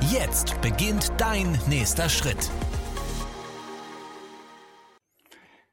[0.00, 2.50] Jetzt beginnt dein nächster Schritt.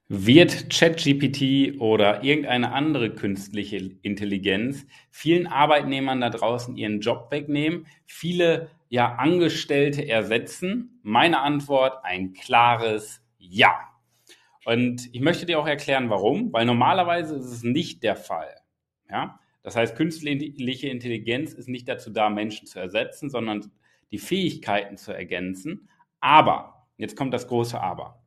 [0.07, 8.70] Wird ChatGPT oder irgendeine andere künstliche Intelligenz vielen Arbeitnehmern da draußen ihren Job wegnehmen, viele
[8.89, 10.99] ja Angestellte ersetzen?
[11.01, 13.73] Meine Antwort ein klares Ja.
[14.65, 18.55] Und ich möchte dir auch erklären, warum, weil normalerweise ist es nicht der Fall.
[19.09, 19.40] Ja?
[19.63, 23.71] Das heißt, künstliche Intelligenz ist nicht dazu da, Menschen zu ersetzen, sondern
[24.11, 25.89] die Fähigkeiten zu ergänzen.
[26.20, 28.23] Aber, jetzt kommt das große Aber.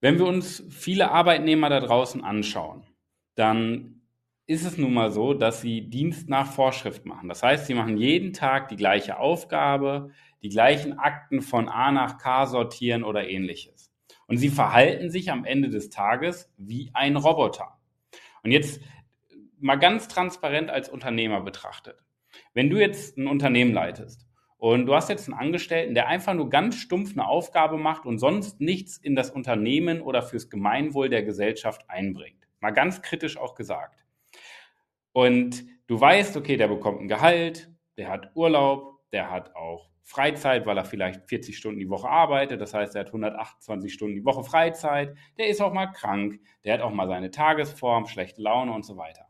[0.00, 2.86] Wenn wir uns viele Arbeitnehmer da draußen anschauen,
[3.34, 4.02] dann
[4.46, 7.28] ist es nun mal so, dass sie Dienst nach Vorschrift machen.
[7.28, 10.10] Das heißt, sie machen jeden Tag die gleiche Aufgabe,
[10.42, 13.90] die gleichen Akten von A nach K sortieren oder ähnliches.
[14.26, 17.78] Und sie verhalten sich am Ende des Tages wie ein Roboter.
[18.42, 18.82] Und jetzt
[19.58, 21.96] mal ganz transparent als Unternehmer betrachtet.
[22.52, 24.23] Wenn du jetzt ein Unternehmen leitest
[24.64, 28.16] und du hast jetzt einen Angestellten, der einfach nur ganz stumpf eine Aufgabe macht und
[28.16, 32.48] sonst nichts in das Unternehmen oder fürs Gemeinwohl der Gesellschaft einbringt.
[32.60, 34.06] Mal ganz kritisch auch gesagt.
[35.12, 40.64] Und du weißt, okay, der bekommt ein Gehalt, der hat Urlaub, der hat auch Freizeit,
[40.64, 42.58] weil er vielleicht 40 Stunden die Woche arbeitet.
[42.58, 45.14] Das heißt, er hat 128 Stunden die Woche Freizeit.
[45.36, 46.40] Der ist auch mal krank.
[46.64, 49.26] Der hat auch mal seine Tagesform, schlechte Laune und so weiter.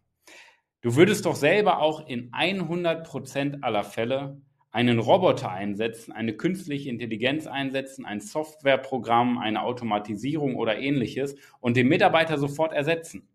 [0.80, 4.40] Du würdest doch selber auch in 100 Prozent aller Fälle
[4.74, 11.86] einen Roboter einsetzen, eine künstliche Intelligenz einsetzen, ein Softwareprogramm, eine Automatisierung oder ähnliches und den
[11.86, 13.28] Mitarbeiter sofort ersetzen.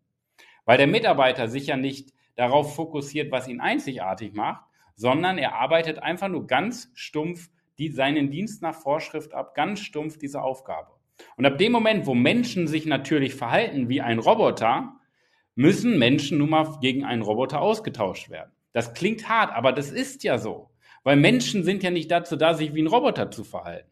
[0.65, 4.65] Weil der Mitarbeiter sich ja nicht darauf fokussiert, was ihn einzigartig macht,
[4.95, 10.17] sondern er arbeitet einfach nur ganz stumpf die, seinen Dienst nach Vorschrift ab, ganz stumpf
[10.17, 10.91] diese Aufgabe.
[11.37, 14.99] Und ab dem Moment, wo Menschen sich natürlich verhalten wie ein Roboter,
[15.55, 18.51] müssen Menschen nun mal gegen einen Roboter ausgetauscht werden.
[18.73, 20.69] Das klingt hart, aber das ist ja so.
[21.03, 23.89] Weil Menschen sind ja nicht dazu da, sich wie ein Roboter zu verhalten.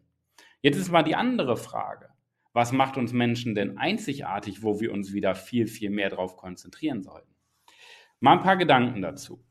[0.62, 2.10] Jetzt ist mal die andere Frage.
[2.54, 7.04] Was macht uns Menschen denn einzigartig, wo wir uns wieder viel, viel mehr darauf konzentrieren
[7.04, 7.36] sollten?
[8.20, 9.44] Mal ein paar Gedanken dazu.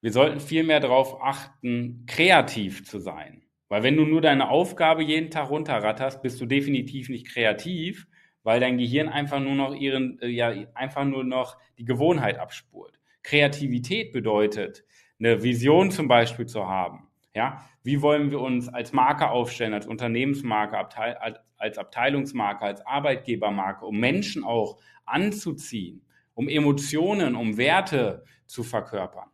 [0.00, 3.42] Wir sollten viel mehr darauf achten, kreativ zu sein.
[3.68, 8.06] Weil wenn du nur deine Aufgabe jeden Tag runterratterst, bist du definitiv nicht kreativ,
[8.42, 12.98] weil dein Gehirn einfach nur noch ihren, äh, ja, einfach nur noch die Gewohnheit abspurt.
[13.22, 14.84] Kreativität bedeutet,
[15.18, 17.08] eine Vision zum Beispiel zu haben.
[17.34, 21.16] Ja, wie wollen wir uns als Marke aufstellen, als Unternehmensmarke, Abteil,
[21.56, 26.02] als Abteilungsmarke, als Arbeitgebermarke, um Menschen auch anzuziehen,
[26.34, 29.28] um Emotionen, um Werte zu verkörpern.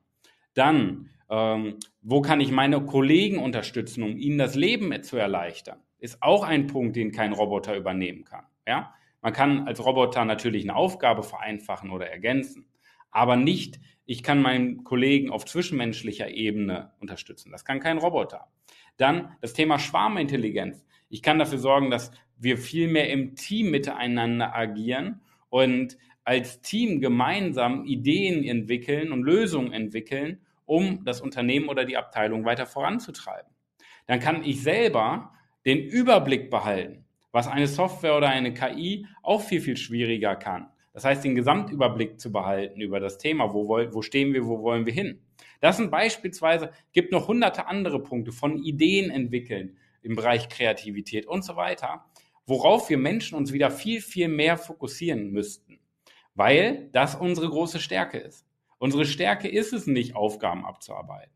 [0.55, 5.81] Dann, ähm, wo kann ich meine Kollegen unterstützen, um ihnen das Leben zu erleichtern?
[5.99, 8.45] Ist auch ein Punkt, den kein Roboter übernehmen kann.
[8.67, 12.67] Ja, man kann als Roboter natürlich eine Aufgabe vereinfachen oder ergänzen,
[13.15, 17.51] aber nicht ich kann meinen Kollegen auf zwischenmenschlicher Ebene unterstützen.
[17.51, 18.49] Das kann kein Roboter.
[18.97, 20.85] Dann das Thema Schwarmintelligenz.
[21.09, 27.01] Ich kann dafür sorgen, dass wir viel mehr im Team miteinander agieren und als Team
[27.01, 33.51] gemeinsam Ideen entwickeln und Lösungen entwickeln, um das Unternehmen oder die Abteilung weiter voranzutreiben.
[34.07, 35.33] Dann kann ich selber
[35.65, 40.69] den Überblick behalten, was eine Software oder eine KI auch viel, viel schwieriger kann.
[40.95, 44.87] Das heißt, den Gesamtüberblick zu behalten über das Thema, wo, wo stehen wir, wo wollen
[44.87, 45.21] wir hin.
[45.61, 51.45] Das sind beispielsweise, gibt noch hunderte andere Punkte von Ideen entwickeln im Bereich Kreativität und
[51.45, 52.05] so weiter,
[52.47, 55.81] worauf wir Menschen uns wieder viel, viel mehr fokussieren müssten,
[56.35, 58.47] weil das unsere große Stärke ist.
[58.79, 61.33] Unsere Stärke ist es nicht, Aufgaben abzuarbeiten.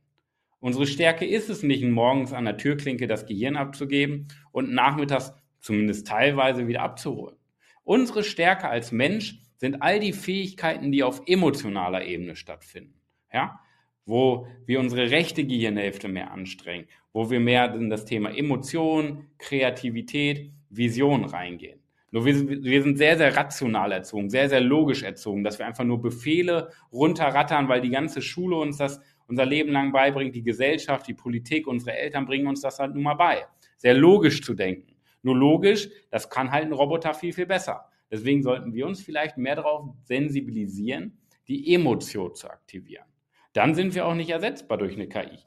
[0.60, 6.06] Unsere Stärke ist es nicht, morgens an der Türklinke das Gehirn abzugeben und nachmittags zumindest
[6.06, 7.37] teilweise wieder abzuholen.
[7.84, 12.94] Unsere Stärke als Mensch sind all die Fähigkeiten, die auf emotionaler Ebene stattfinden.
[13.32, 13.60] Ja?
[14.06, 20.52] Wo wir unsere rechte Gehirnhälfte mehr anstrengen, wo wir mehr in das Thema Emotion, Kreativität,
[20.70, 21.81] Vision reingehen.
[22.10, 25.66] Nur wir sind, wir sind sehr, sehr rational erzogen, sehr, sehr logisch erzogen, dass wir
[25.66, 30.43] einfach nur Befehle runterrattern, weil die ganze Schule uns das unser Leben lang beibringt, die
[30.43, 33.44] Gesellschaft, die Politik, unsere Eltern bringen uns das halt nun mal bei.
[33.76, 34.96] Sehr logisch zu denken.
[35.22, 37.90] Nur logisch, das kann halt ein Roboter viel, viel besser.
[38.10, 43.06] Deswegen sollten wir uns vielleicht mehr darauf sensibilisieren, die Emotion zu aktivieren.
[43.52, 45.38] Dann sind wir auch nicht ersetzbar durch eine KI.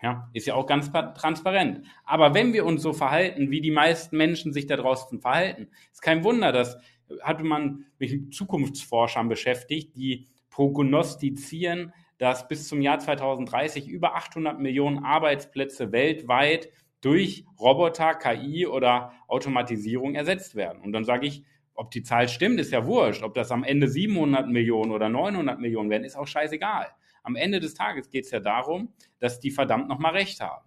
[0.00, 1.84] Ja, ist ja auch ganz transparent.
[2.04, 6.02] Aber wenn wir uns so verhalten, wie die meisten Menschen sich da draußen verhalten, ist
[6.02, 6.78] kein Wunder, dass
[7.22, 14.58] hatte man mich mit Zukunftsforschern beschäftigt, die prognostizieren, dass bis zum Jahr 2030 über 800
[14.58, 16.68] Millionen Arbeitsplätze weltweit
[17.00, 20.82] durch Roboter, KI oder Automatisierung ersetzt werden.
[20.82, 21.44] Und dann sage ich,
[21.78, 23.22] ob die Zahl stimmt, ist ja wurscht.
[23.22, 26.88] Ob das am Ende 700 Millionen oder 900 Millionen werden, ist auch scheißegal.
[27.22, 30.66] Am Ende des Tages geht es ja darum, dass die verdammt nochmal recht haben.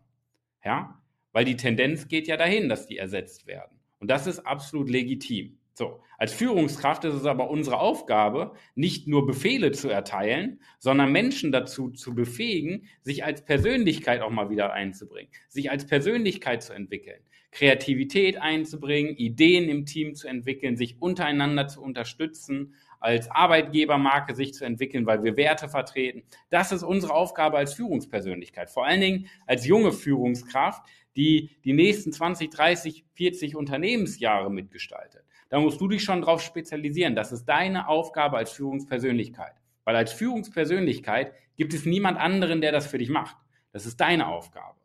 [0.63, 1.01] Ja?
[1.33, 3.77] Weil die Tendenz geht ja dahin, dass die ersetzt werden.
[3.99, 5.57] Und das ist absolut legitim.
[5.73, 11.51] So, als Führungskraft ist es aber unsere Aufgabe, nicht nur Befehle zu erteilen, sondern Menschen
[11.51, 17.21] dazu zu befähigen, sich als Persönlichkeit auch mal wieder einzubringen, sich als Persönlichkeit zu entwickeln,
[17.51, 24.63] Kreativität einzubringen, Ideen im Team zu entwickeln, sich untereinander zu unterstützen, als Arbeitgebermarke sich zu
[24.63, 26.23] entwickeln, weil wir Werte vertreten.
[26.49, 30.83] Das ist unsere Aufgabe als Führungspersönlichkeit, vor allen Dingen als junge Führungskraft,
[31.15, 35.23] die die nächsten 20, 30, 40 Unternehmensjahre mitgestaltet.
[35.49, 37.15] Da musst du dich schon drauf spezialisieren.
[37.15, 39.53] Das ist deine Aufgabe als Führungspersönlichkeit.
[39.83, 43.35] Weil als Führungspersönlichkeit gibt es niemand anderen, der das für dich macht.
[43.73, 44.80] Das ist deine Aufgabe.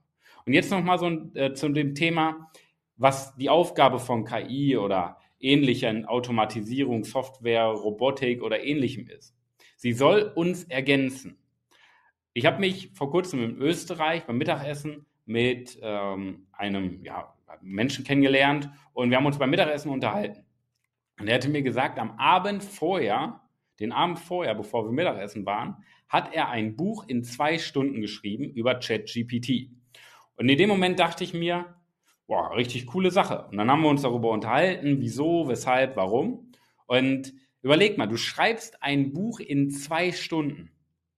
[0.47, 2.51] Und jetzt nochmal so äh, zu dem Thema,
[2.97, 9.35] was die Aufgabe von KI oder ähnlichen Automatisierung, Software, Robotik oder ähnlichem ist.
[9.77, 11.37] Sie soll uns ergänzen.
[12.33, 18.71] Ich habe mich vor kurzem in Österreich beim Mittagessen mit ähm, einem ja, Menschen kennengelernt
[18.93, 20.45] und wir haben uns beim Mittagessen unterhalten.
[21.19, 23.41] Und er hatte mir gesagt, am Abend vorher,
[23.81, 28.45] den Abend vorher, bevor wir Mittagessen waren, hat er ein Buch in zwei Stunden geschrieben
[28.45, 29.71] über ChatGPT.
[30.37, 31.77] Und in dem Moment dachte ich mir,
[32.27, 33.47] boah, richtig coole Sache.
[33.51, 36.51] Und dann haben wir uns darüber unterhalten, wieso, weshalb, warum.
[36.87, 40.71] Und überleg mal, du schreibst ein Buch in zwei Stunden.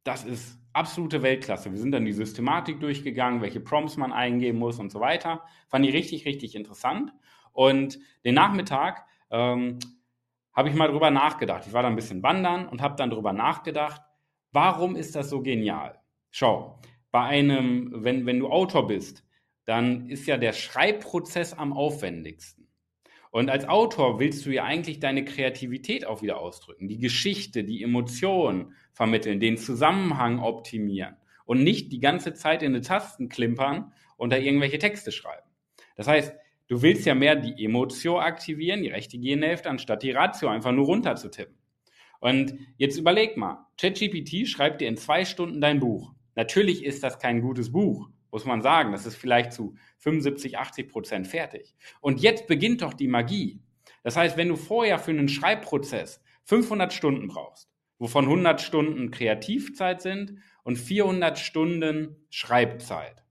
[0.05, 1.73] Das ist absolute Weltklasse.
[1.73, 5.43] Wir sind dann die Systematik durchgegangen, welche Prompts man eingeben muss und so weiter.
[5.69, 7.13] Fand ich richtig, richtig interessant.
[7.53, 9.79] Und den Nachmittag ähm,
[10.53, 11.65] habe ich mal drüber nachgedacht.
[11.67, 14.03] Ich war da ein bisschen wandern und habe dann drüber nachgedacht,
[14.53, 16.01] warum ist das so genial?
[16.31, 16.81] Schau,
[17.11, 19.25] bei einem, wenn, wenn du Autor bist,
[19.65, 22.69] dann ist ja der Schreibprozess am aufwendigsten.
[23.31, 27.83] Und als Autor willst du ja eigentlich deine Kreativität auch wieder ausdrücken, die Geschichte, die
[27.83, 34.33] Emotionen vermitteln, den Zusammenhang optimieren und nicht die ganze Zeit in die Tasten klimpern und
[34.33, 35.47] da irgendwelche Texte schreiben.
[35.97, 36.33] Das heißt,
[36.69, 40.85] Du willst ja mehr die Emotio aktivieren, die rechte Gehirnhälfte, anstatt die Ratio einfach nur
[40.85, 41.57] runter zu tippen.
[42.21, 46.13] Und jetzt überleg mal, ChatGPT schreibt dir in zwei Stunden dein Buch.
[46.39, 48.93] Natürlich ist das kein gutes Buch, muss man sagen.
[48.93, 51.75] Das ist vielleicht zu 75, 80 Prozent fertig.
[52.01, 53.61] Und jetzt beginnt doch die Magie.
[54.05, 57.69] Das heißt, wenn du vorher für einen Schreibprozess 500 Stunden brauchst,
[57.99, 63.25] wovon 100 Stunden Kreativzeit sind und 400 Stunden Schreibzeit,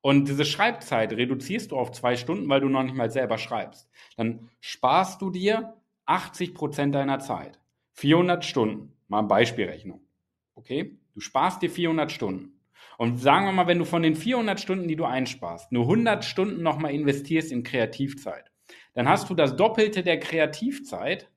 [0.00, 3.90] und diese Schreibzeit reduzierst du auf zwei Stunden, weil du noch nicht mal selber schreibst.
[4.16, 5.74] Dann sparst du dir
[6.06, 7.58] 80 Prozent deiner Zeit.
[7.94, 8.92] 400 Stunden.
[9.08, 10.06] Mal Beispielrechnung.
[10.54, 10.98] Okay?
[11.14, 12.60] Du sparst dir 400 Stunden.
[12.98, 16.24] Und sagen wir mal, wenn du von den 400 Stunden, die du einsparst, nur 100
[16.24, 18.50] Stunden nochmal investierst in Kreativzeit,
[18.94, 21.30] dann hast du das Doppelte der Kreativzeit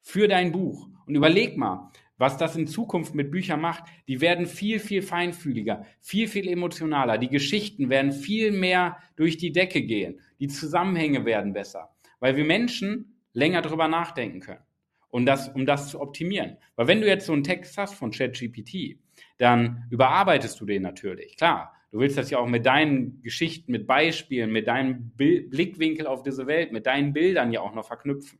[0.00, 0.88] für dein Buch.
[1.06, 5.84] Und überleg mal, was das in Zukunft mit Büchern macht, die werden viel, viel feinfühliger,
[6.00, 7.18] viel, viel emotionaler.
[7.18, 10.20] Die Geschichten werden viel mehr durch die Decke gehen.
[10.40, 14.65] Die Zusammenhänge werden besser, weil wir Menschen länger drüber nachdenken können.
[15.10, 16.58] Und das, um das zu optimieren.
[16.74, 18.98] Weil wenn du jetzt so einen Text hast von ChatGPT,
[19.38, 21.36] dann überarbeitest du den natürlich.
[21.36, 26.22] Klar, du willst das ja auch mit deinen Geschichten, mit Beispielen, mit deinem Blickwinkel auf
[26.22, 28.38] diese Welt, mit deinen Bildern ja auch noch verknüpfen.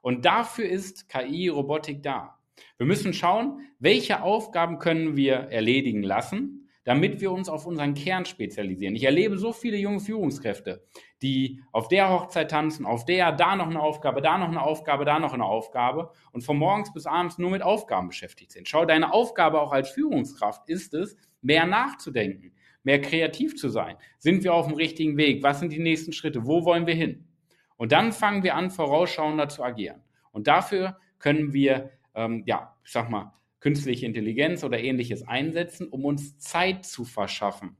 [0.00, 2.38] Und dafür ist KI-Robotik da.
[2.76, 8.24] Wir müssen schauen, welche Aufgaben können wir erledigen lassen, damit wir uns auf unseren Kern
[8.24, 8.96] spezialisieren.
[8.96, 10.84] Ich erlebe so viele junge Führungskräfte,
[11.22, 15.04] die auf der Hochzeit tanzen, auf der, da noch eine Aufgabe, da noch eine Aufgabe,
[15.04, 18.68] da noch eine Aufgabe und von morgens bis abends nur mit Aufgaben beschäftigt sind.
[18.68, 23.96] Schau, deine Aufgabe auch als Führungskraft ist es, mehr nachzudenken, mehr kreativ zu sein.
[24.18, 25.42] Sind wir auf dem richtigen Weg?
[25.42, 26.46] Was sind die nächsten Schritte?
[26.46, 27.28] Wo wollen wir hin?
[27.76, 30.02] Und dann fangen wir an, vorausschauender zu agieren.
[30.30, 33.32] Und dafür können wir ähm, ja, ich sag mal,
[33.62, 37.76] künstliche Intelligenz oder ähnliches einsetzen, um uns Zeit zu verschaffen,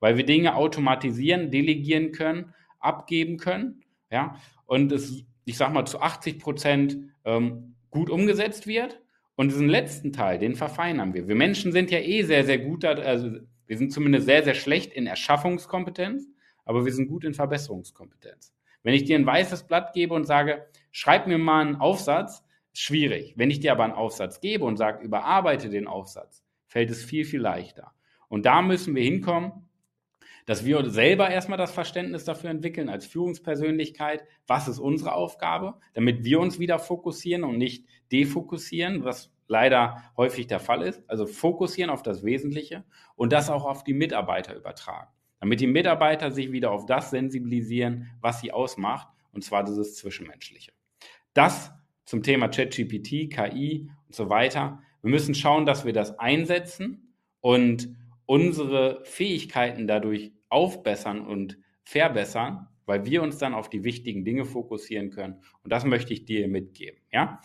[0.00, 6.00] weil wir Dinge automatisieren, delegieren können, abgeben können, ja, und es, ich sag mal, zu
[6.00, 9.00] 80 Prozent ähm, gut umgesetzt wird.
[9.38, 11.28] Und diesen letzten Teil, den verfeinern wir.
[11.28, 13.32] Wir Menschen sind ja eh sehr, sehr gut, also
[13.66, 16.26] wir sind zumindest sehr, sehr schlecht in Erschaffungskompetenz,
[16.64, 18.54] aber wir sind gut in Verbesserungskompetenz.
[18.82, 22.42] Wenn ich dir ein weißes Blatt gebe und sage, schreib mir mal einen Aufsatz,
[22.78, 23.34] schwierig.
[23.36, 27.24] Wenn ich dir aber einen Aufsatz gebe und sage, überarbeite den Aufsatz, fällt es viel,
[27.24, 27.92] viel leichter.
[28.28, 29.68] Und da müssen wir hinkommen,
[30.46, 36.24] dass wir selber erstmal das Verständnis dafür entwickeln als Führungspersönlichkeit, was ist unsere Aufgabe, damit
[36.24, 41.02] wir uns wieder fokussieren und nicht defokussieren, was leider häufig der Fall ist.
[41.08, 42.84] Also fokussieren auf das Wesentliche
[43.16, 48.10] und das auch auf die Mitarbeiter übertragen, damit die Mitarbeiter sich wieder auf das sensibilisieren,
[48.20, 50.72] was sie ausmacht, und zwar dieses Zwischenmenschliche.
[51.34, 51.72] Das
[52.06, 54.82] zum Thema ChatGPT, KI und so weiter.
[55.02, 57.94] Wir müssen schauen, dass wir das einsetzen und
[58.24, 65.10] unsere Fähigkeiten dadurch aufbessern und verbessern, weil wir uns dann auf die wichtigen Dinge fokussieren
[65.10, 65.42] können.
[65.62, 67.00] Und das möchte ich dir mitgeben.
[67.12, 67.40] Ja?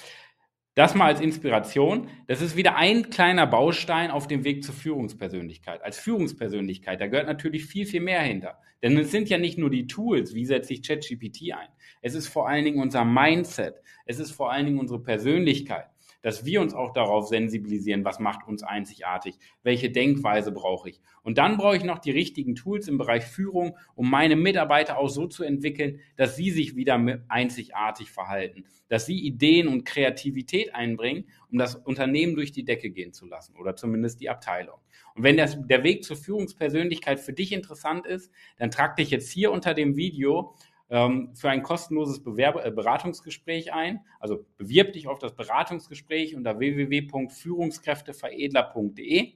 [0.82, 2.08] Das mal als Inspiration.
[2.26, 5.84] Das ist wieder ein kleiner Baustein auf dem Weg zur Führungspersönlichkeit.
[5.84, 8.58] Als Führungspersönlichkeit, da gehört natürlich viel, viel mehr hinter.
[8.82, 11.68] Denn es sind ja nicht nur die Tools, wie setze ich ChatGPT ein.
[12.02, 13.76] Es ist vor allen Dingen unser Mindset.
[14.08, 15.91] Es ist vor allen Dingen unsere Persönlichkeit
[16.22, 21.02] dass wir uns auch darauf sensibilisieren, was macht uns einzigartig, welche Denkweise brauche ich.
[21.24, 25.10] Und dann brauche ich noch die richtigen Tools im Bereich Führung, um meine Mitarbeiter auch
[25.10, 31.26] so zu entwickeln, dass sie sich wieder einzigartig verhalten, dass sie Ideen und Kreativität einbringen,
[31.52, 34.78] um das Unternehmen durch die Decke gehen zu lassen oder zumindest die Abteilung.
[35.16, 39.32] Und wenn das, der Weg zur Führungspersönlichkeit für dich interessant ist, dann trag dich jetzt
[39.32, 40.56] hier unter dem Video
[40.92, 44.02] ähm, für ein kostenloses Bewerbe, äh, Beratungsgespräch ein.
[44.20, 49.34] Also bewirb dich auf das Beratungsgespräch unter www.führungskräfteveredler.de.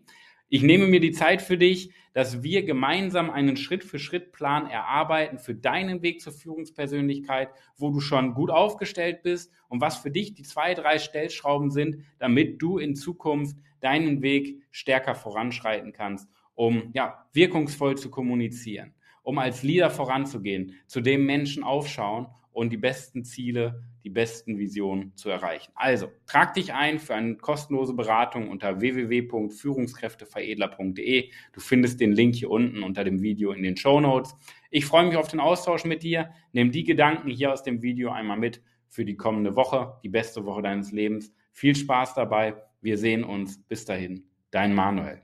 [0.48, 6.04] Ich nehme mir die Zeit für dich, dass wir gemeinsam einen Schritt-für-Schritt-Plan erarbeiten für deinen
[6.04, 10.76] Weg zur Führungspersönlichkeit, wo du schon gut aufgestellt bist und was für dich die zwei,
[10.76, 17.98] drei Stellschrauben sind, damit du in Zukunft deinen Weg stärker voranschreiten kannst, um ja, wirkungsvoll
[17.98, 18.94] zu kommunizieren
[19.25, 25.13] um als Leader voranzugehen, zu dem Menschen aufschauen und die besten Ziele, die besten Visionen
[25.17, 25.74] zu erreichen.
[25.75, 31.29] Also, trag dich ein für eine kostenlose Beratung unter www.führungskräfteveredler.de.
[31.51, 34.34] Du findest den Link hier unten unter dem Video in den Show Notes.
[34.70, 36.29] Ich freue mich auf den Austausch mit dir.
[36.53, 40.46] Nimm die Gedanken hier aus dem Video einmal mit für die kommende Woche, die beste
[40.46, 41.34] Woche deines Lebens.
[41.51, 42.53] Viel Spaß dabei.
[42.79, 43.60] Wir sehen uns.
[43.67, 44.29] Bis dahin.
[44.51, 45.24] Dein Manuel.